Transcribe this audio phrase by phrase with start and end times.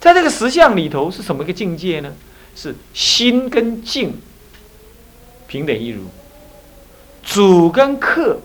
[0.00, 2.12] 在这个实相里头是什么个境界呢？
[2.56, 4.12] 是心跟境
[5.46, 6.02] 平等一如，
[7.22, 8.40] 主跟客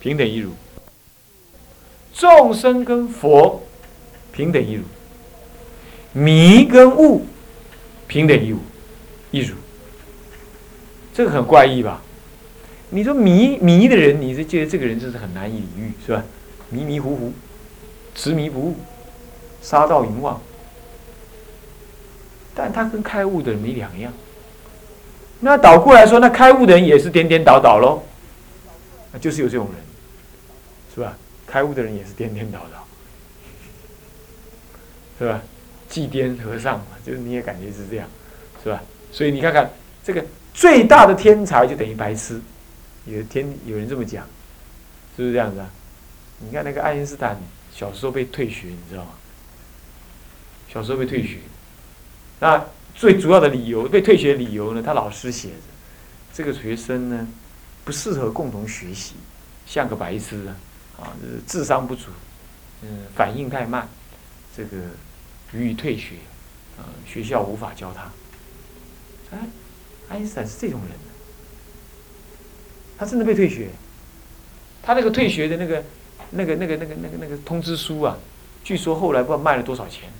[0.00, 0.52] 平等一如，
[2.14, 3.62] 众生跟佛
[4.32, 4.84] 平等一如，
[6.12, 7.26] 迷跟悟
[8.06, 8.58] 平等一如，
[9.30, 9.54] 一如。
[11.12, 12.02] 这个很怪异吧？
[12.90, 16.24] 你说迷迷的人，你是觉得这个人真是很难以理喻，是吧？
[16.70, 17.32] 迷迷糊糊，
[18.14, 18.76] 执迷不悟，
[19.60, 20.40] 杀盗淫妄。
[22.56, 24.12] 但他跟开悟的人没两样。
[25.40, 28.02] 那倒过来说，那开悟的人也是颠颠倒倒喽。
[29.12, 29.76] 那就是有这种人，
[30.94, 31.16] 是吧？
[31.46, 32.86] 开悟的人也是颠颠倒倒，
[35.20, 35.42] 是吧？
[35.88, 38.08] 祭颠和尚嘛，就是你也感觉是这样，
[38.64, 38.82] 是吧？
[39.12, 39.70] 所以你看看
[40.02, 42.40] 这个最大的天才就等于白痴，
[43.04, 44.24] 有天有人这么讲，
[45.16, 45.70] 是不是这样子啊？
[46.40, 47.38] 你看那个爱因斯坦
[47.72, 49.10] 小时候被退学，你知道吗？
[50.72, 51.38] 小时候被退学。
[52.38, 52.62] 那
[52.94, 54.82] 最主要的理由被退学理由呢？
[54.82, 55.54] 他老师写着，
[56.32, 57.26] 这个学生呢
[57.84, 59.14] 不适合共同学习，
[59.66, 60.46] 像个白痴
[60.98, 61.12] 啊，
[61.46, 62.10] 智商不足，
[62.82, 63.88] 嗯，反应太慢，
[64.56, 64.76] 这个
[65.52, 66.16] 予以退学，
[66.78, 68.10] 呃，学校无法教他。
[69.36, 69.38] 哎，
[70.08, 70.90] 爱因斯坦是这种人，
[72.98, 73.70] 他真的被退学，
[74.82, 75.84] 他那个退学的那个、
[76.30, 78.16] 那个、那个、那个、那个、那个通知书啊，
[78.62, 80.10] 据说后来不知道卖了多少钱。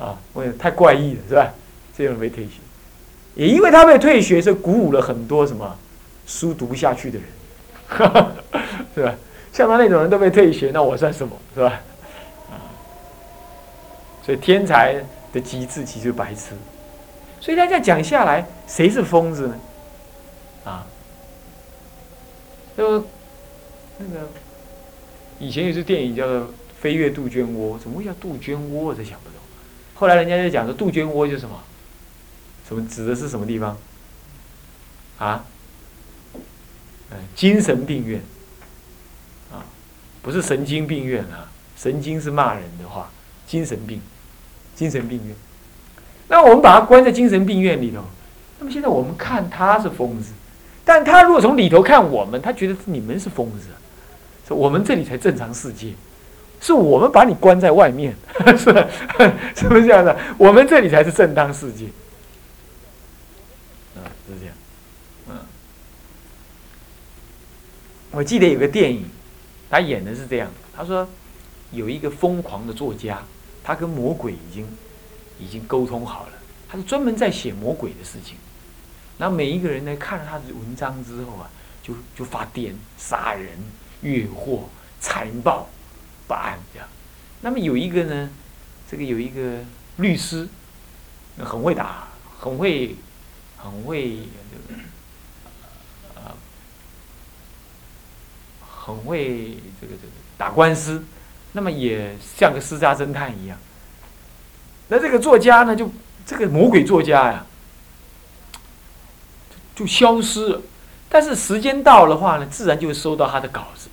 [0.00, 1.52] 啊，我也太怪异了，是吧？
[1.94, 2.52] 这种人被退学，
[3.34, 5.76] 也因为他被退学，是鼓舞了很多什么
[6.26, 8.32] 书读不下去的人，
[8.94, 9.14] 是吧？
[9.52, 11.82] 像他那种人都被退学，那我算什么，是吧？
[12.50, 12.56] 啊，
[14.24, 14.94] 所以天才
[15.34, 16.54] 的极致其实白痴。
[17.38, 19.60] 所以大家讲下来，谁是疯子呢？
[20.64, 20.86] 啊，
[22.74, 23.04] 就
[23.98, 24.26] 那个
[25.38, 26.36] 以前有一部电影叫做
[26.80, 28.84] 《飞越杜鹃窝》，怎么会叫杜鹃窝？
[28.84, 29.18] 我才想。
[30.00, 31.62] 后来人家就讲说，杜鹃窝就是什么？
[32.66, 33.76] 什么指的是什么地方？
[35.18, 35.44] 啊？
[37.10, 38.22] 嗯，精神病院。
[39.52, 39.60] 啊，
[40.22, 43.10] 不是神经病院啊，神经是骂人的话，
[43.46, 44.00] 精神病，
[44.74, 45.36] 精神病院。
[46.28, 48.02] 那我们把他关在精神病院里头，
[48.58, 50.32] 那么现在我们看他是疯子，
[50.82, 53.66] 但他如果从里头看我们，他觉得你们是疯子，
[54.48, 55.92] 说我们这里才正常世界。
[56.60, 58.14] 是我们把你关在外面，
[58.58, 58.64] 是
[59.56, 60.16] 是不是这样的？
[60.36, 61.86] 我们这里才是正当世界，
[63.96, 64.54] 啊，是这样，
[65.30, 65.36] 嗯。
[68.10, 69.04] 我记得有个电影，
[69.70, 71.08] 他演的是这样，他说
[71.72, 73.22] 有一个疯狂的作家，
[73.64, 74.66] 他跟魔鬼已经
[75.38, 76.32] 已经沟通好了，
[76.68, 78.36] 他是专门在写魔鬼的事情。
[79.16, 81.48] 然后每一个人呢，看了他的文章之后啊，
[81.82, 83.48] 就就发癫、杀人、
[84.02, 84.68] 越货、
[85.00, 85.68] 残暴。
[86.30, 86.88] 办案这样，
[87.40, 88.30] 那么有一个呢，
[88.88, 89.64] 这个有一个
[89.96, 90.48] 律师，
[91.36, 92.06] 很会打，
[92.38, 92.94] 很会，
[93.58, 94.18] 很会
[94.52, 94.80] 这个，
[98.64, 101.04] 很会这个这个打官司，
[101.50, 103.58] 那么也像个私家侦探一样。
[104.86, 105.90] 那这个作家呢，就
[106.24, 107.44] 这个魔鬼作家呀，
[109.74, 110.62] 就消失了。
[111.08, 113.88] 但是时间到的话呢，自然就会收到他的稿子，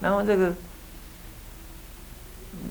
[0.00, 0.54] 然后这个。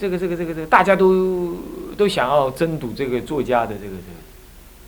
[0.02, 1.56] 这个这个这个这个，大家都
[1.96, 4.18] 都想要争夺这个作家的这个这个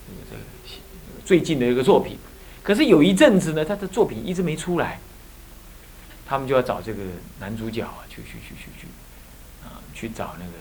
[0.07, 2.17] 这个这个最近的一个作品，
[2.63, 4.99] 可是有一阵子呢，他的作品一直没出来，
[6.25, 7.03] 他们就要找这个
[7.39, 8.87] 男主角啊，去去去去去，
[9.63, 10.51] 啊，去找那个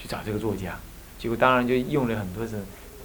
[0.00, 0.76] 去找这个作家，
[1.16, 2.58] 结果当然就用了很多种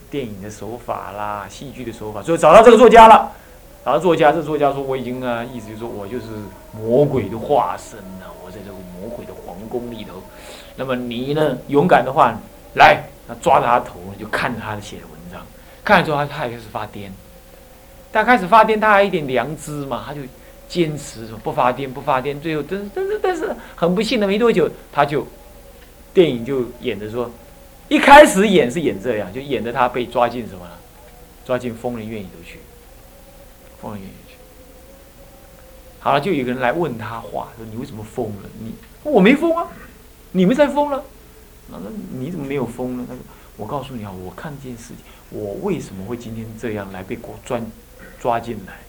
[0.10, 3.34] 电影的手法啦、戏剧的手法，最后找到这个作家了。
[3.84, 6.26] 然后作家，这作家说：“我已经啊，意思就是说我就是
[6.72, 10.22] 魔鬼的化身呐，我在这个魔鬼的化宫里头。
[10.76, 12.38] 那么你呢，勇敢的话，
[12.76, 15.42] 来，他抓着他头，就看着他写的文章，
[15.84, 17.10] 看了之后他他也开始发癫。
[18.14, 20.20] 他开始发癫，他还一点良知嘛，他就
[20.68, 22.40] 坚持说不发癫，不发癫。
[22.42, 25.26] 最后，但是但是但是很不幸的，没多久他就
[26.14, 27.32] 电影就演的说，
[27.88, 30.78] 一开始演是演这样，就演的他被抓进什么了，
[31.46, 32.60] 抓进疯人院里头去。”
[33.82, 34.10] 疯人院，
[36.02, 38.50] 好了，就有个人来问他话，说你为什么疯了？
[38.60, 39.68] 你我没疯啊，
[40.32, 41.04] 你们才疯了。
[41.70, 43.06] 那那你怎么没有疯呢？
[43.08, 43.22] 他说：
[43.56, 44.98] 我告诉你啊，我看见事情，
[45.30, 47.64] 我为什么会今天这样来被国专
[48.20, 48.80] 抓进来，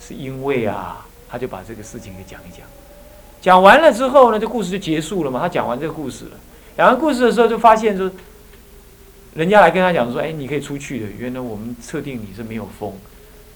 [0.00, 2.66] 是因为啊，他就把这个事情给讲一讲。
[3.42, 5.38] 讲完了之后呢，这故事就结束了嘛。
[5.38, 6.30] 他讲完这个故事了，
[6.74, 8.10] 讲完故事的时候就发现说，
[9.34, 11.06] 人家来跟他讲说，哎，你可以出去的。
[11.18, 12.92] 原来我们测定你是没有疯。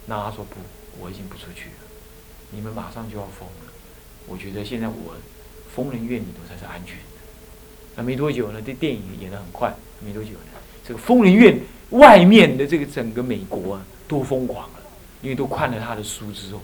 [0.04, 0.56] 那他说不，
[1.00, 1.74] 我已经不出去了，
[2.50, 3.72] 你们马上就要疯了。
[4.26, 5.14] 我觉得现在我
[5.74, 7.02] 疯人院里头才是安全的。
[7.96, 9.74] 那没多久呢，这电影演得很快，
[10.04, 11.58] 没多久呢，这个疯人院
[11.90, 14.80] 外面的这个整个美国啊，多疯狂了，
[15.22, 16.60] 因为都看了他的书之后，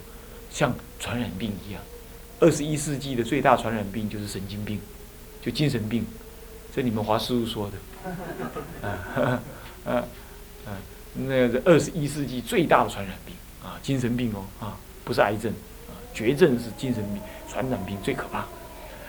[0.50, 1.82] 像传染病一样。
[2.38, 4.78] 二十一世纪的最大传染病就是神经病，
[5.42, 6.04] 就精神病，
[6.74, 7.78] 这你们华师傅说的，
[8.86, 9.42] 啊，
[9.84, 10.04] 啊，
[10.66, 10.76] 啊，
[11.14, 13.34] 那个二十一世纪最大的传染病
[13.64, 15.75] 啊，精神病哦，啊，不是癌症，啊，
[16.16, 18.42] 绝症是精神病，传染病最可怕。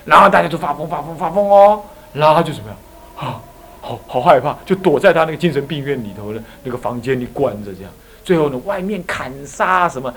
[0.04, 1.81] 然后大家都发疯发疯发疯哦，
[2.12, 2.77] 然后他就怎么样，
[3.15, 3.42] 啊，
[3.81, 7.92] 好好害怕，就躲在他那个精神病院里头的那个房间里关着这样。
[8.25, 10.13] 最后呢，外面砍杀什么，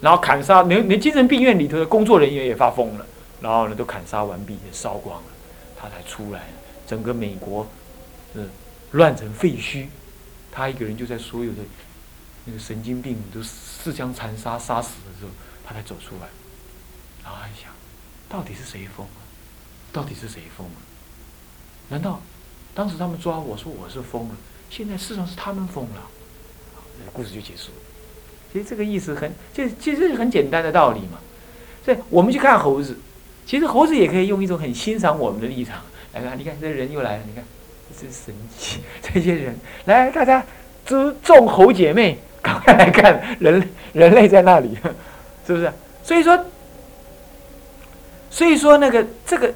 [0.00, 3.04] 然后砍杀连连精神病院里头的工作人员也发疯了，
[3.40, 5.22] 然后呢都砍杀完毕，也烧光了，
[5.80, 6.40] 他才出来。
[6.86, 7.66] 整个美国，
[8.34, 8.48] 是
[8.90, 9.86] 乱成废墟，
[10.50, 11.58] 他一个人就在所有的
[12.44, 15.30] 那个神经病都自相残杀杀死的时候，
[15.64, 16.28] 他才走出来。
[17.22, 17.70] 然后还想，
[18.28, 19.12] 到底是谁疯了？
[19.92, 20.72] 到底是谁疯了？
[21.88, 22.20] 难道
[22.74, 24.36] 当时他们抓我说我是疯了？
[24.70, 26.02] 现在事实上是他们疯了？
[27.12, 27.78] 故事就结束了。
[28.52, 31.18] 其实这个意思很，就其实是很简单的道理嘛。
[31.84, 32.96] 所以我们去看猴子，
[33.46, 35.82] 其实猴子也可以用一种很欣赏我们的立场
[36.12, 36.38] 来看。
[36.38, 37.44] 你看这人又来了，你看
[37.98, 39.56] 真神奇， 这些人
[39.86, 40.44] 来，大家
[40.86, 44.76] 诸众猴姐妹，赶快来看人人类在那里，
[45.46, 45.72] 是不是？
[46.02, 46.46] 所以说，
[48.30, 49.54] 所以说那个这个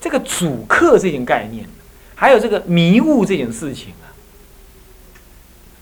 [0.00, 1.66] 这个主客这种概念，
[2.14, 4.12] 还有这个迷雾这件事情啊。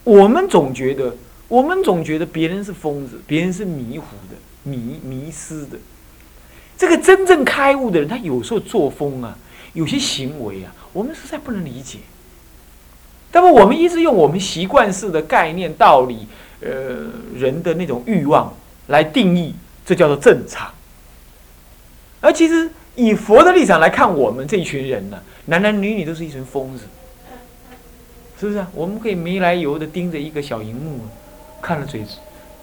[0.05, 1.17] 我们总觉得，
[1.49, 5.77] 我们总觉得别人是疯子，别人是迷糊的、迷迷失的。
[6.79, 9.37] 这个真正开悟的人，他有时候作风啊，
[9.73, 11.99] 有些行为啊，我们实在不能理解。
[13.33, 16.27] 那么我们一直用我们习惯式的概念、道理，
[16.61, 18.55] 呃，人的那种欲望
[18.87, 19.55] 来定义，
[19.85, 20.71] 这叫做正常。
[22.21, 26.85] 而其实以佛的立场来看，我们这一群人呢，男男女女都是一群疯子。
[28.39, 28.69] 是不是啊？
[28.75, 31.01] 我们可以没来由的盯着一个小荧幕，
[31.63, 32.05] 看了嘴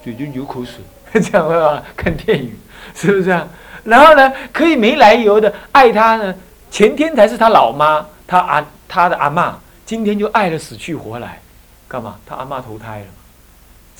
[0.04, 0.76] 嘴就流口水，
[1.20, 1.82] 这样啊？
[1.96, 2.52] 看电影，
[2.94, 3.48] 是不是啊？
[3.82, 6.32] 然后呢，可以没来由的爱他呢？
[6.70, 11.40] 前天才是他老妈，他阿他的阿妈，今天就爱的死去活来，
[11.88, 12.20] 干嘛？
[12.24, 13.06] 他阿妈投胎了。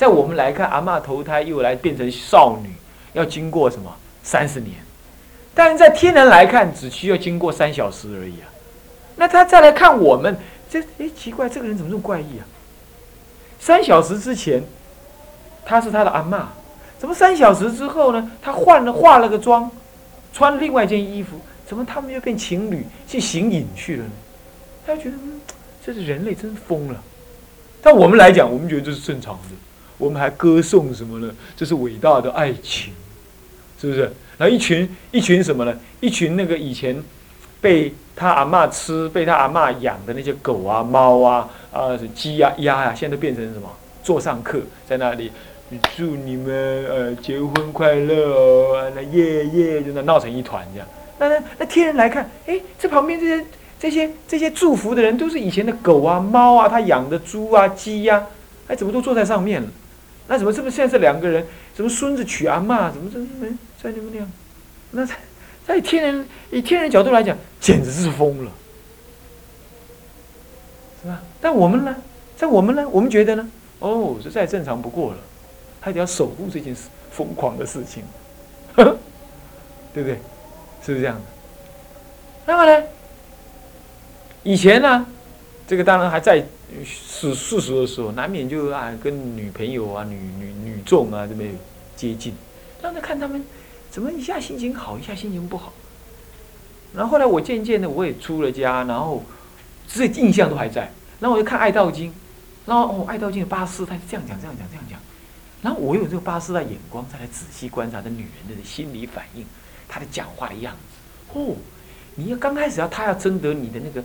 [0.05, 2.69] 在我们来看，阿妈投胎又来变成少女，
[3.15, 3.91] 要经过什么
[4.23, 4.77] 三十年？
[5.55, 8.47] 但是在天人来看，只需要经过三小时而已啊。
[9.17, 10.37] 那他再来看我们。
[10.69, 12.45] 这哎，奇怪，这个人怎么这么怪异啊？
[13.59, 14.63] 三小时之前，
[15.65, 16.51] 他是他的阿妈，
[16.99, 18.31] 怎么三小时之后呢？
[18.43, 19.71] 他换了化了个妆，
[20.35, 24.11] 穿另外一件衣服，怎么他们又变情侣去行隐去了呢？
[24.87, 25.41] 他觉得，嗯，
[25.83, 27.03] 这是人类真疯了。
[27.81, 29.57] 但我们来讲，我们觉得这是正常的，
[29.99, 31.35] 我们还歌颂什么呢？
[31.57, 32.93] 这是伟大的爱情，
[33.81, 34.11] 是不是？
[34.37, 35.75] 然后一群一群什么呢？
[36.01, 37.03] 一群那个以前
[37.61, 37.93] 被。
[38.17, 43.69] 他阿妈吃被他阿妈养的那些狗啊、猫啊、啊鸡呀、鸭呀，现在都变成什么？
[44.05, 45.33] 座上客在那里，
[45.97, 46.47] 祝你们
[46.87, 50.89] 呃结婚快乐哦，那耶耶就那闹成一团这样。
[51.19, 53.45] 那那那天人来看，哎，这旁边这些
[53.81, 58.25] 这些这些祝福的人都是以前的狗啊、猫啊，他养的猪啊、鸡呀，
[58.69, 59.69] 哎，怎么都坐在上面了？
[60.29, 63.27] 那怎么这么现在这两个人，怎么孙子娶阿妈，怎么这么
[63.83, 64.31] 在那么那样？
[64.91, 65.15] 那在。
[65.67, 68.53] 在天人以天人角度来讲，简直是疯了，
[71.01, 71.23] 是吧？
[71.41, 71.97] 但我们呢，
[72.37, 73.49] 在我们呢，我们觉得呢，
[73.79, 75.19] 哦，这再正常不过了，
[75.81, 78.05] 还得要守护这件事疯狂的事情，
[78.77, 80.21] 对不对？
[80.85, 81.23] 是不是这样的？
[82.45, 82.87] 那么呢，
[84.43, 85.07] 以前呢，
[85.67, 86.45] 这个当然还在
[86.85, 91.51] 是世俗的时候，难免就啊跟女朋友啊、女女女众啊这边
[91.97, 92.35] 接近，
[92.83, 93.45] 让他看他们。
[93.91, 95.73] 怎么一下心情好，一下心情不好？
[96.93, 99.23] 然后后来我渐渐的我也出了家，然后
[99.87, 100.91] 这些印象都还在。
[101.21, 102.11] 然后我就看《爱道经》，
[102.67, 104.99] 然后哦，《爱道经》的八师他这样讲，这样讲，这样讲。
[105.63, 109.47] 然后我有这个八师的眼光，再来仔细观察这女人的心理反应，
[109.87, 111.39] 她的讲话的样子。
[111.39, 111.55] 哦，
[112.17, 114.03] 你要刚开始要他要征得你的那个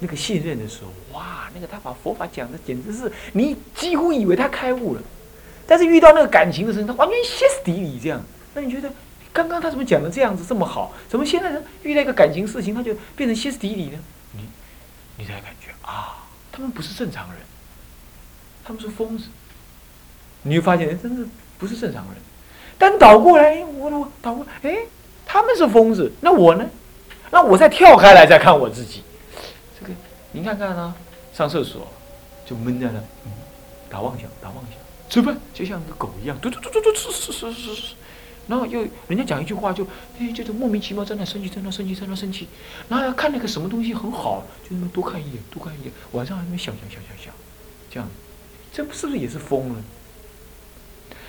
[0.00, 5.02] 那个信任的时候，哇，那个他把佛法讲的简直是你几乎以为他开悟了。
[5.66, 8.20] 但是遇到那个感情的时候，他完全歇斯底里这样。
[8.54, 8.90] 那你觉得？
[9.30, 10.92] 刚刚他怎么讲的这样子这么好？
[11.06, 13.98] 怎么现在呢遇到一个感情事情，他就变成歇斯底里呢？
[14.32, 14.40] 你，
[15.18, 17.38] 你才感觉啊，他们不是正常人，
[18.64, 19.26] 他们是疯子。
[20.42, 22.14] 你会发现，真的不是正常人。
[22.78, 24.78] 但倒过来，我我倒过，哎，
[25.24, 26.68] 他们是疯子，那我呢？
[27.30, 29.02] 那我再跳开来再看我自己。
[30.32, 30.94] 你，看看啊，
[31.32, 31.88] 上厕所
[32.44, 33.00] 就闷在那，
[33.88, 37.94] 打妄想，打妄想，吃饭就像个狗一样，嘟嘟嘟嘟嘟吃吃吃吃吃。
[38.46, 39.86] 然后又人家讲一句话就，
[40.18, 42.48] 哎，就是莫名其妙在那生气，在那生气，在那生气，
[42.88, 47.34] 然后要看那个什么东西很好，就那么多看一眼，多看一眼，晚上还没想想想想想，
[47.90, 48.08] 这样，
[48.72, 49.76] 这是不是也是疯了？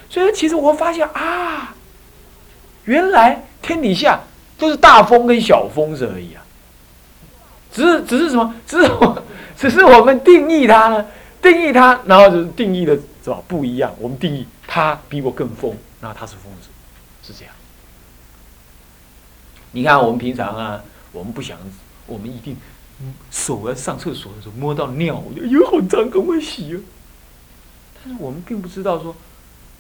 [0.09, 1.75] 所以其实我发现啊，
[2.85, 4.21] 原来天底下
[4.57, 6.45] 都是大风跟小风子而已啊，
[7.71, 8.53] 只是只是什么？
[8.65, 9.23] 只是我
[9.57, 11.05] 只是我们定义它呢，
[11.41, 13.41] 定义它，然后就是定义的是吧？
[13.47, 16.69] 不一样，我们定义它比我更疯，然后他是疯子。
[17.21, 17.53] 是这样，
[19.71, 21.57] 你看我们平常啊，我们不想，
[22.07, 22.57] 我们一定
[23.29, 26.79] 手要上厕所的时候摸到尿，哎呦好脏，赶快洗啊！
[28.03, 29.15] 但是我们并不知道说，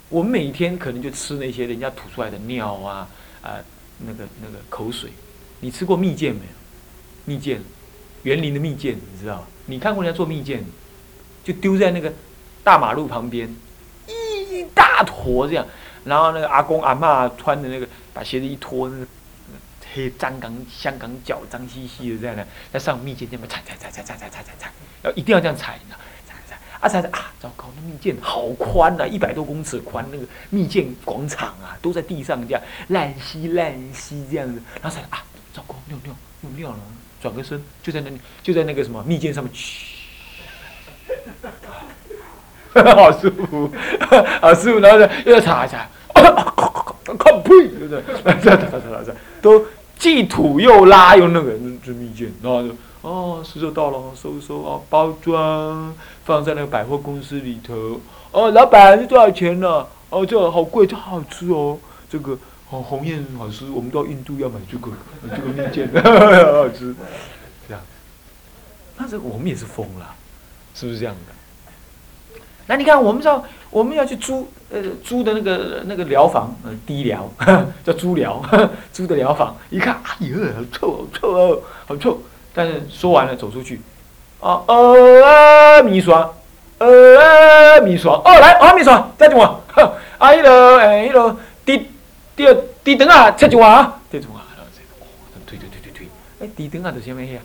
[0.09, 3.07] 我们每天可能就吃那些人家吐出来的尿啊
[3.41, 3.57] 啊，
[4.05, 5.09] 那个那个口水。
[5.61, 6.51] 你吃过蜜饯没有？
[7.25, 7.59] 蜜饯，
[8.23, 10.63] 园林的蜜饯，你知道吗你看过人家做蜜饯，
[11.43, 12.11] 就丢在那个
[12.63, 13.47] 大马路旁边，
[14.07, 15.65] 一大坨这样。
[16.05, 19.05] 然后那个阿公阿妈穿的那个，把鞋子一脱，那个
[19.93, 24.71] 黑脏港香港脚脏兮兮的这样的，在上蜜饯这么踩踩踩踩踩踩踩踩踩，
[25.03, 25.95] 要一定要这样踩呢，
[26.25, 27.31] 踩踩啊踩踩啊！
[27.39, 35.23] 糟糕，那蜜饯好宽啊，一百多公尺宽，那个蜜饯广场啊，都在地上这样烂兮烂兮这样子，然后踩啊，
[35.89, 36.77] 尿尿尿尿了，
[37.21, 39.97] 转个身就在那里，就在那个什么蜜饯上面，嘘。
[42.73, 43.71] 好舒服，
[44.39, 48.01] 好舒服，然后呢又要擦一下， 靠呸，对不对？
[48.23, 49.65] 擦擦擦擦擦，都
[49.97, 51.51] 既吐又拉又那个，
[51.83, 55.93] 就蜜饯，然后就哦，时候到了，收收啊，包装
[56.23, 57.99] 放在那个百货公司里头。
[58.31, 59.85] 哦，老板是多少钱呢？
[60.09, 61.77] 哦，这好贵，这好好吃哦，
[62.09, 62.37] 这个
[62.71, 64.91] 哦鸿雁好吃，我们到印度要买这个
[65.23, 66.93] 这个蜜饯，好好吃，
[67.67, 67.81] 这样。
[68.97, 70.13] 那这我们也是疯了，
[70.75, 71.33] 是不是这样的？
[72.67, 77.27] 那你看，我们知道我们要去租呃租的那个那个疗房，呃低疗
[77.83, 78.39] 叫租疗，
[78.93, 82.19] 租的疗房，一看，哎呦，好臭，好臭哦，好臭。
[82.53, 83.81] 但是说完了，走出去，
[84.39, 86.29] 啊，呃，米刷，
[86.77, 89.49] 呃，米刷，哦，来，啊，米刷，再一碗，
[90.19, 91.35] 啊，一路，哎，一路，
[92.39, 92.55] 滴滴
[92.85, 94.71] 滴灯啊，切一碗啊，切一碗，然后，
[95.45, 96.07] 推推推推推，
[96.39, 97.37] 哎，滴灯啊，是什么呀？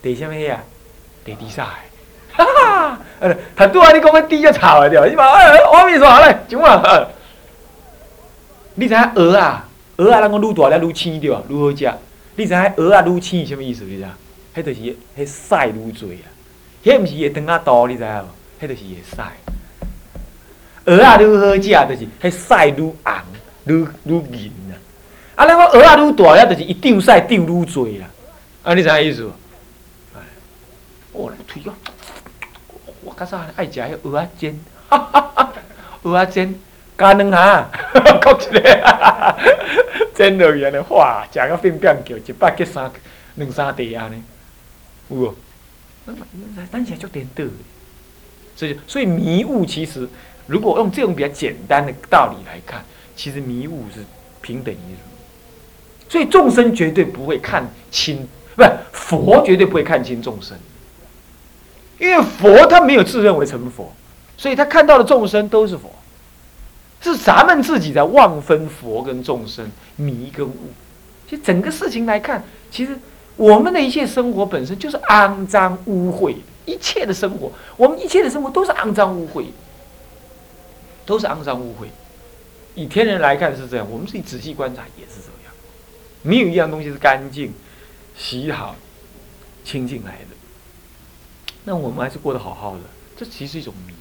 [0.00, 0.62] 第什么呀？
[1.22, 1.74] 第第啥？
[2.32, 7.08] 哈哈，呃，他拄啊，你讲个猪就吵了，你话，哎，我咪说好嘞，怎么？
[8.76, 11.42] 你知影鹅啊，鹅啊，人讲愈大了愈青对吧？
[11.50, 11.92] 愈好食。
[12.36, 13.84] 你知影鹅啊愈青什么意思？
[13.84, 14.06] 你知？
[14.54, 16.24] 迄就是迄屎愈多啊，
[16.82, 18.64] 迄毋是会长啊大，你知影无？
[18.64, 19.22] 迄就是会屎。
[20.86, 22.94] 鹅啊愈好食，就是迄屎愈红、
[23.66, 24.74] 愈愈银啊。
[25.36, 28.06] 啊，咱讲鹅啊愈大遐，就是一丢屎丢愈多啦。
[28.62, 29.32] 啊，你知影意思无？
[30.14, 30.20] 哎，
[31.12, 31.74] 哦，推哦。
[33.02, 35.52] 我较早爱食迄蚵仔煎，哈哈哈！
[36.02, 36.54] 蚵仔煎
[36.98, 37.70] 加两下，
[38.20, 39.36] 搞一个，
[40.14, 42.90] 煎落去安尼，哇，食个变变叫，一百吉三
[43.36, 44.20] 两三地安尼，
[45.10, 45.34] 有无？
[46.72, 47.46] 咱现在就点得，
[48.56, 50.08] 所以所以迷雾其实，
[50.46, 52.84] 如果用这种比较简单的道理来看，
[53.16, 54.04] 其实迷雾是
[54.42, 60.56] 平等一如，所以众生绝对不会看清，不是佛绝对不会看清众生。
[61.98, 63.90] 因为佛他没有自认为成佛，
[64.36, 65.90] 所以他看到的众生都是佛，
[67.00, 70.54] 是咱们自己在妄分佛跟众生迷跟悟。
[71.26, 72.96] 其实整个事情来看，其实
[73.34, 79.46] 我们的一切生活本身就是肮脏污秽，一切的生活，我们一切的生活都是肮脏污秽，
[81.06, 81.86] 都是肮脏污秽。
[82.76, 85.52] 以天人来看是这样，我们自己仔细观察也是这样，
[86.22, 87.52] 没有一样东西是干净、
[88.16, 88.76] 洗好、
[89.64, 90.36] 清净来的。
[91.64, 92.82] 那我们还是过得好好的，
[93.16, 93.94] 这其实是一种迷，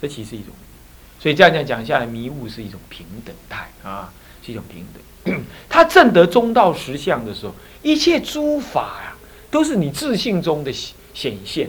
[0.00, 4.10] 这其实是一种迷，所以这样讲讲下来，迷雾是一种平等态啊，
[4.46, 5.36] 是一种平等。
[5.68, 9.16] 他证得中道实相的时候，一切诸法呀，
[9.50, 11.68] 都是你自信中的显现，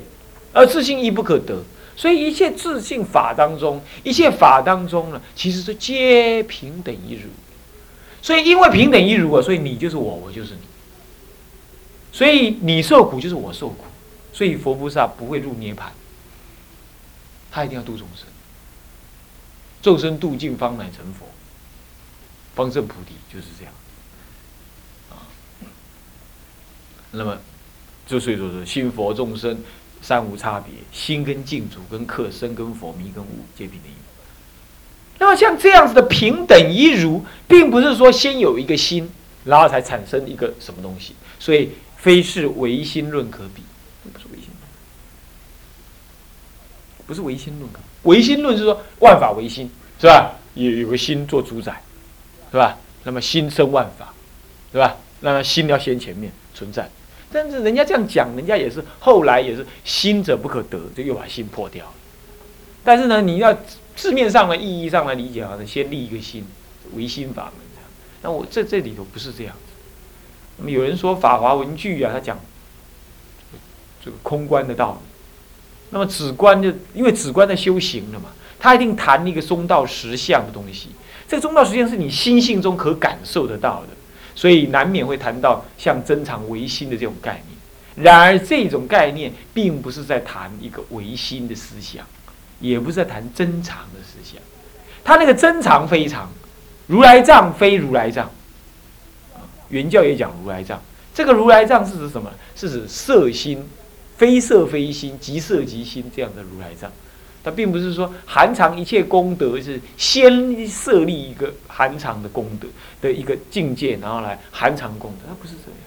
[0.54, 1.64] 而自信亦不可得，
[1.96, 7.30] 所以一切自信法当中，一切法当中呢，其实是皆平等一如。
[8.22, 10.62] 所以因为平等一如啊，所以你就是我，我就是你，
[12.12, 13.86] 所以你受苦就是我受苦。
[14.34, 15.94] 所以佛菩萨不会入涅盘，
[17.50, 18.28] 他一定要度众生，
[19.82, 21.26] 众生度尽方乃成佛，
[22.54, 23.74] 方正菩提就是这样。
[25.12, 25.24] 啊，
[27.12, 27.38] 那么，
[28.06, 29.58] 就所以说是心佛众生
[30.06, 33.92] 三无差别，心跟净土跟客身跟佛迷跟悟皆平等。
[35.18, 39.10] 那么像这样子的平等一如，并不是说先有一个心，
[39.46, 43.64] 然后才产生一个什么东西，所以非是唯心论可比。
[44.14, 44.70] 不是唯心论，
[47.08, 47.68] 不是唯心论。
[48.04, 50.36] 唯心论是说万法唯心，是吧？
[50.54, 51.82] 有有个心做主宰，
[52.52, 52.78] 是吧？
[53.06, 54.14] 那么心生万法，
[54.72, 54.98] 是吧？
[55.22, 56.88] 那么心要先前面存在，
[57.36, 61.92] 但是人家这样讲，人家也是后来也是心者不可得，就又把心破掉了。
[62.82, 63.54] 但是呢，你要
[63.94, 66.46] 字面上的意义上来理解，好像先立一个心，
[66.94, 67.54] 唯心法门。
[68.22, 69.74] 那我这这里头不是这样子。
[70.58, 72.40] 那么有人说法华文具啊，他讲
[74.04, 75.08] 这个空观的道理。
[75.92, 80.90] 那么止观就因为止观在修行了嘛，他一定谈一个中道实相的东西。
[81.28, 83.90] 这个中道实相是你心性中可感受得到的，
[84.36, 88.06] 所以难免会谈到像真常唯心的这种概念。
[88.06, 92.06] 然而这种概念并不是在谈一个唯心的思想，
[92.60, 94.42] 也不是在谈真常的思想。
[95.04, 96.30] 他那个真常非常，
[96.88, 98.30] 如来藏非如来藏。
[99.70, 100.80] 原教也讲如来藏，
[101.14, 102.30] 这个如来藏是指什么？
[102.56, 103.68] 是指色心，
[104.18, 106.92] 非色非心，即色即心这样的如来藏。
[107.46, 112.68] 它并不是说含藏一切功德是先设立一个含藏的功德
[113.00, 115.80] 的一个境界，然后来含藏功德，它不是这样。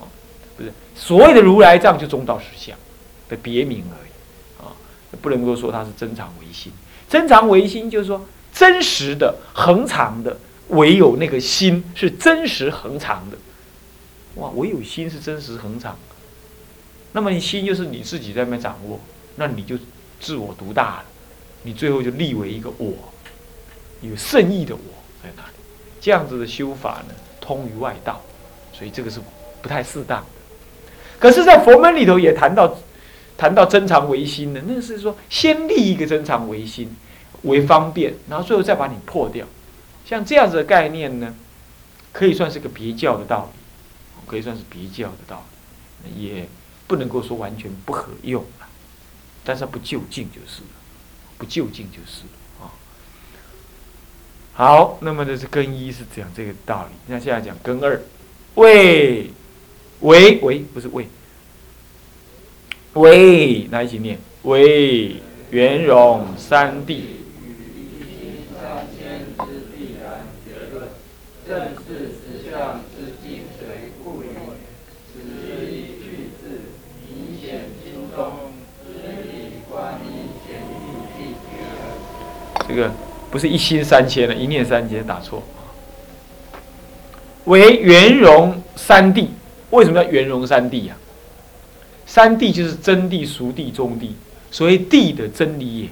[0.00, 0.06] 哦，
[0.56, 2.78] 不是所谓的如来藏就中道实相
[3.28, 4.64] 的别名而已。
[4.64, 4.72] 啊，
[5.20, 6.72] 不能够说它是真常唯心。
[7.10, 10.38] 真常唯心就是说真实的恒常的。
[10.68, 13.36] 唯有那个心是真实恒常的，
[14.36, 14.48] 哇！
[14.54, 15.94] 唯有心是真实恒常，
[17.12, 18.98] 那么你心就是你自己在那掌握，
[19.36, 19.76] 那你就
[20.20, 21.04] 自我独大了，
[21.62, 22.94] 你最后就立为一个我，
[24.00, 24.82] 有圣意的我
[25.22, 25.48] 在那里。
[26.00, 28.20] 这样子的修法呢，通于外道，
[28.72, 29.20] 所以这个是
[29.62, 30.26] 不太适当的。
[31.18, 32.76] 可是，在佛门里头也谈到
[33.38, 36.94] 谈到真常唯心的，那是说先立一个真常唯心
[37.42, 39.46] 为方便，然后最后再把你破掉。
[40.04, 41.34] 像这样子的概念呢，
[42.12, 43.58] 可以算是个别教的道理，
[44.26, 45.42] 可以算是别教的道
[46.04, 46.46] 理，也
[46.86, 48.44] 不能够说完全不可用。
[49.44, 50.68] 但是不就近就是了，
[51.38, 52.72] 不就近就是了啊。
[54.54, 58.00] 好，那么这是根一是讲这个道理，那现在讲根二，
[58.54, 59.30] 喂，
[60.00, 61.06] 喂喂不是喂，
[62.94, 67.02] 喂，来一起念喂圆融三谛。
[71.46, 74.26] 正是实相之精髓故语，
[75.12, 75.20] 此
[75.70, 76.42] 一句字
[77.06, 78.18] 明显心中，
[78.82, 78.86] 知
[79.22, 80.08] 理观音
[80.46, 80.64] 显义
[81.14, 81.20] 谛
[82.74, 82.90] 这个
[83.30, 85.40] 不是一心三千了，一念三千打错。
[87.44, 89.28] 为圆融三谛，
[89.70, 90.96] 为什么叫圆融三谛呀？
[92.04, 94.08] 三谛就是真谛、熟谛、中谛，
[94.50, 95.88] 所谓谛的真理也。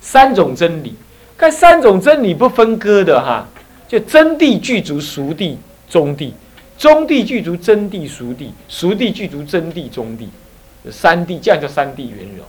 [0.00, 0.94] 三种真理，
[1.36, 3.46] 看三种真理不分割的哈。
[3.86, 6.32] 就真谛具足熟谛中谛，
[6.78, 12.46] 中谛具足真谛熟谛，熟谛具足真谛中谛，三谛这样叫三谛圆融。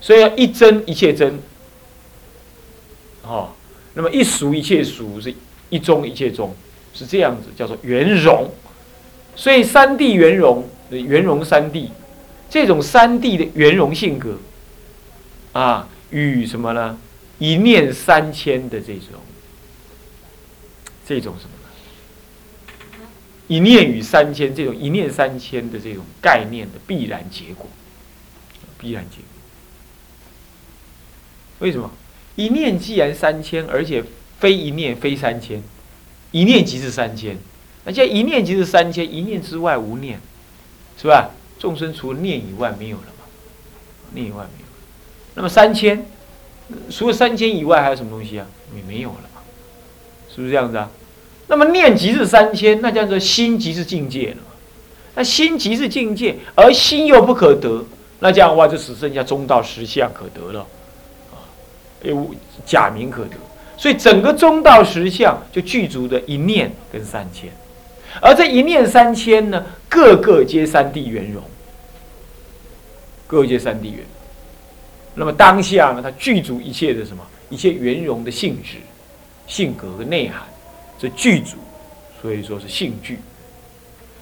[0.00, 1.36] 所以要一真一切真，
[3.26, 3.52] 哦，
[3.94, 5.34] 那么一俗一切俗是
[5.70, 6.54] 一中一切中，
[6.92, 8.50] 是这样子叫做圆融。
[9.36, 11.88] 所以三谛圆融，圆融三谛，
[12.48, 14.38] 这种三谛的圆融性格
[15.52, 16.98] 啊，与什么呢？
[17.38, 19.20] 一念三千的这种。
[21.06, 23.08] 这种什么呢？
[23.48, 27.68] 一念与三千，这种一念三千的这种概念的必然结果，
[28.78, 29.26] 必然结果。
[31.58, 31.90] 为什么？
[32.36, 34.02] 一念既然三千，而且
[34.38, 35.62] 非一念非三千，
[36.32, 37.36] 一念即是三千。
[37.84, 40.20] 那现在一念即是三千，一念之外无念，
[41.00, 41.30] 是吧？
[41.58, 43.24] 众生除了念以外没有了嘛？
[44.12, 44.66] 念以外没有。
[45.34, 46.06] 那么三千，
[46.90, 48.46] 除了三千以外还有什么东西啊？
[48.76, 49.20] 也没有了。
[50.34, 50.90] 是不是这样子啊？
[51.46, 54.38] 那么念即是三千，那叫做心即是境界了。
[55.14, 57.84] 那心即是境界，而心又不可得，
[58.18, 60.66] 那这样的话就只剩下中道实相可得了，
[62.04, 63.36] 有假名可得。
[63.76, 67.50] 所以整个中道实相就具足的一念跟三千，
[68.20, 71.42] 而这一念三千呢，个个皆三谛圆融，
[73.26, 73.98] 个个皆三谛圆。
[75.14, 77.22] 那么当下呢，它具足一切的什么？
[77.50, 78.76] 一切圆融的性质。
[79.46, 80.40] 性格和内涵，
[80.98, 81.58] 这具足，
[82.22, 83.18] 所以说是性具。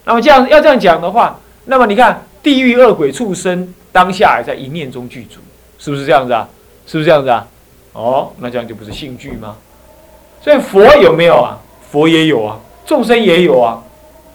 [0.03, 5.39] 那么这样要这样讲的话，那么你看地狱恶鬼畜生当下也在一念中具足，
[5.79, 6.49] 是不是这样子啊？
[6.85, 7.47] 是不是这样子啊？
[7.93, 9.57] 哦，那这样就不是性具吗？
[10.41, 11.57] 所以佛有没有啊？
[11.89, 13.81] 佛也有啊，众生也有啊，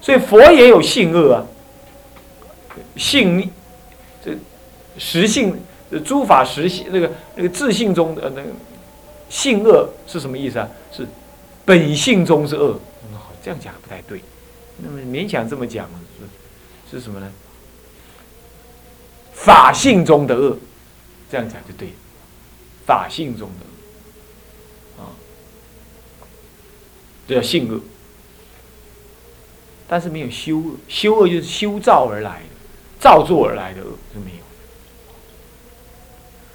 [0.01, 1.45] 所以佛也有性恶啊。
[2.97, 3.51] 性，
[4.25, 4.33] 这
[4.97, 5.61] 实性，
[6.05, 8.49] 诸法实性，那个那个自性中的那个。
[9.29, 10.67] 性恶是什么意思啊？
[10.91, 11.07] 是
[11.67, 12.73] 本性中之恶。
[13.13, 14.23] 好，这样讲不太对。
[14.79, 15.87] 那么勉强这么讲
[16.89, 17.31] 是是什么呢？
[19.35, 20.57] 法性中的恶，
[21.31, 21.95] 这样讲就对了。
[22.89, 25.13] 法性中的啊，
[27.29, 27.79] 这叫性恶。
[29.87, 32.47] 但是没有修恶，修恶就是修造而来的，
[32.99, 34.39] 造作而来的恶是没有。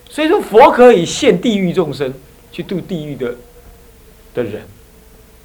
[0.10, 2.12] 所以说，佛可以现地狱众生
[2.52, 3.36] 去度地狱的
[4.34, 4.68] 的人，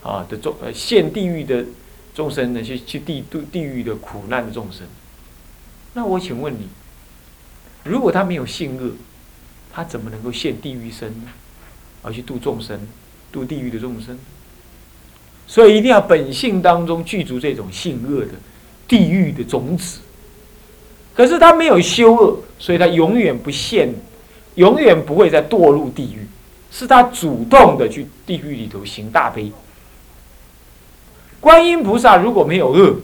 [0.02, 1.64] 啊的众呃现地狱的
[2.14, 4.86] 众生呢，去去地度地狱的苦难的众生。
[5.94, 6.68] 那我请问你，
[7.84, 8.92] 如果他没有性恶，
[9.78, 11.28] 他怎么能够现地狱身呢？
[12.02, 12.80] 而去度众生，
[13.30, 14.18] 度地狱的众生？
[15.46, 18.32] 所以一定要本性当中具足这种性恶的
[18.88, 20.00] 地狱的种子。
[21.14, 23.94] 可是他没有修恶，所以他永远不现。
[24.56, 26.26] 永远不会再堕入地狱，
[26.72, 29.52] 是他主动的去地狱里头行大悲。
[31.38, 32.90] 观音菩萨如果没有恶，《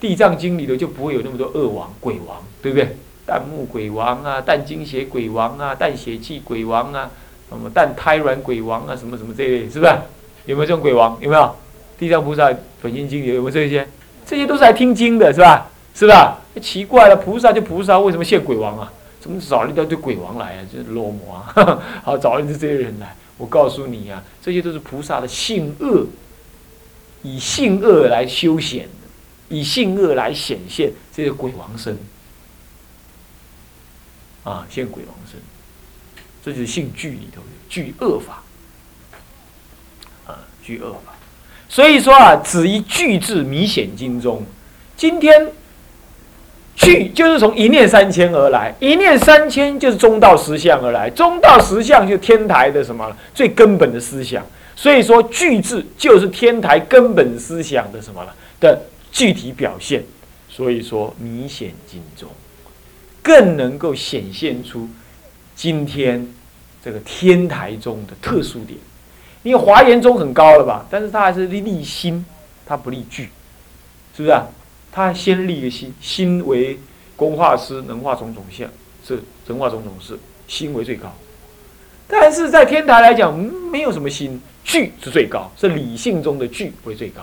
[0.00, 2.96] 地藏经》里头就不会有那么多恶王、鬼王，对不对？
[3.26, 7.10] 淡目鬼王啊，淡精血鬼王啊，淡血气鬼王啊，
[7.48, 9.92] 什么淡胎卵鬼王啊，什么什么这类，是不是？
[10.46, 11.16] 有没有这种鬼王？
[11.20, 11.56] 有没有？
[11.98, 13.86] 地藏菩萨本心经有没有这些？
[14.26, 15.70] 这些都是来听经的，是吧？
[15.94, 16.38] 是吧？
[16.60, 18.92] 奇怪了，菩萨就菩萨，为什么现鬼王啊？
[19.20, 20.60] 怎么找了一大堆鬼王来啊？
[20.70, 21.80] 就是落魔啊！
[22.04, 23.16] 好，找了这些人来。
[23.38, 26.06] 我告诉你呀，这些都是菩萨的性恶，
[27.22, 28.86] 以性恶来修显，
[29.48, 31.96] 以性恶来显现这些鬼王身
[34.44, 35.40] 啊，现鬼王身，
[36.44, 38.42] 这就是性具里头的具恶法
[40.26, 41.14] 啊，具恶法。
[41.68, 44.44] 所以说啊，只一具字弥显经中，
[44.96, 45.50] 今天。
[46.76, 58.76] 去就是从一念三千而来，一念三千就是中道实相而来，中道实相就是天台的什么最根本的思想，所以说句字就是天台根本思想的什么了的
[59.12, 60.02] 具体表现，
[60.50, 62.28] 所以说弥显经中，
[63.24, 64.88] 更能够显现出
[65.56, 66.28] 今天
[66.84, 68.78] 这个天台中的特殊点。
[69.42, 72.24] 因为华严中很高了吧，但是它还是立心，
[72.64, 73.24] 它不立句，
[74.16, 74.46] 是不是啊？
[74.92, 76.78] 他先立个心，心为
[77.16, 78.70] 工画师，能画种种相，
[79.04, 81.12] 是能画种种事，心为最高。
[82.06, 87.22] 但是在天台来讲，没有什么心，具是最高，是理性中的具为最高。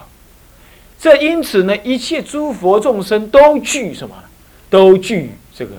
[1.00, 4.16] 这因此呢，一切诸佛众生都具什么？
[4.70, 5.72] 都具这个，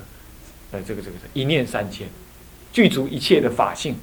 [0.72, 2.08] 呃，这个这个一念三千，
[2.72, 3.94] 具足一切的法性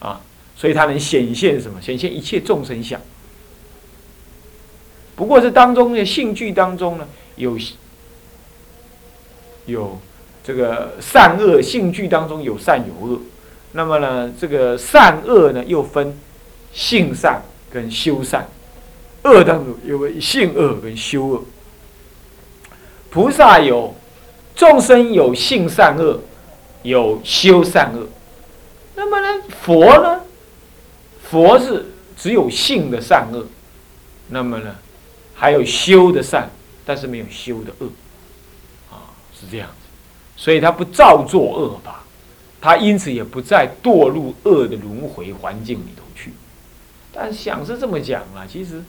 [0.00, 0.20] 啊，
[0.56, 1.80] 所以它能显现什么？
[1.80, 3.00] 显现一切众生相。
[5.14, 7.58] 不过这当中的性具当中呢，有
[9.66, 10.00] 有
[10.42, 13.20] 这个善恶性具当中有善有恶，
[13.72, 16.18] 那么呢，这个善恶呢又分
[16.72, 18.48] 性善跟修善，
[19.24, 21.44] 恶当中有性恶跟修恶。
[23.10, 23.94] 菩萨有
[24.54, 26.20] 众生有性善恶，
[26.82, 28.06] 有修善恶，
[28.94, 30.20] 那么呢，佛呢，
[31.22, 31.86] 佛是
[32.16, 33.46] 只有性的善恶，
[34.28, 34.76] 那么呢？
[35.34, 36.50] 还有修的善，
[36.84, 37.86] 但是没有修的恶，
[38.90, 39.86] 啊，是这样子，
[40.36, 42.04] 所以他不造作恶吧，
[42.60, 46.32] 他因此也不再堕入恶的轮回环境里头去。
[47.12, 48.82] 但想是这么讲啊，其实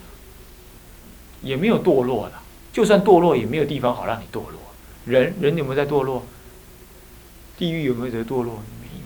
[1.41, 2.41] 也没有堕落了。
[2.71, 4.59] 就算堕落，也没有地方好让你堕落。
[5.05, 6.25] 人人有没有在堕落？
[7.57, 8.55] 地狱有没有在堕落？
[8.81, 9.05] 没有，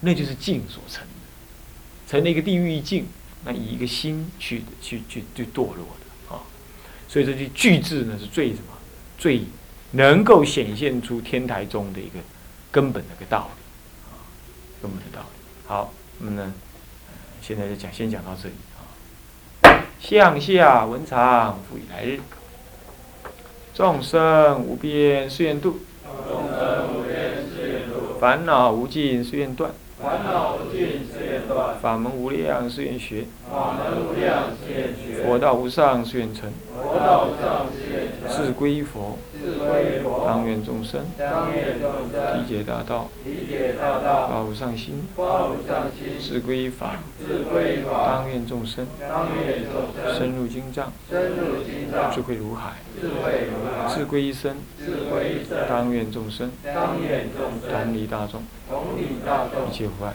[0.00, 3.06] 那就是境所成的，成了一个地狱境，
[3.44, 6.42] 那以一个心去去去去堕落的啊。
[7.08, 8.74] 所以这句句字呢，是最什么？
[9.16, 9.42] 最
[9.92, 12.18] 能够显现出天台中的一个
[12.72, 14.18] 根本的一个道理啊，
[14.82, 15.68] 根本的道理。
[15.68, 16.52] 好，那么呢，
[17.40, 19.84] 现在就讲，先讲到这里啊。
[20.00, 22.18] 向下文长，复以来日。
[23.74, 25.78] 众生无边誓愿度，
[26.28, 28.18] 众生无边誓愿度。
[28.20, 29.70] 烦恼无尽誓愿断。
[30.02, 37.91] 烦恼无尽，誓愿断；法门无量，誓愿学；法门无量，誓愿学；佛道无上，誓愿成；佛道无上，誓愿成。
[38.34, 41.04] 自归佛，自归佛；当愿众生。
[42.34, 43.10] 理解大道，
[44.28, 45.06] 发无上心。
[46.18, 48.86] 自归法，自归法；当愿众生。
[50.16, 50.90] 深入经藏，
[52.10, 52.72] 智慧如海，
[53.88, 55.58] 自归一生，自归一生。
[55.68, 56.50] 当愿众生，
[57.70, 58.42] 同理大众。
[59.68, 60.14] 一切无碍。